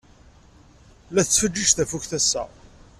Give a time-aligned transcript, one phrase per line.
[1.11, 2.43] La tettfeǧǧiǧ tafukt ass-a.